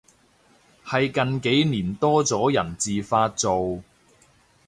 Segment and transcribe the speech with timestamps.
[0.83, 3.83] 係近幾年多咗人自發做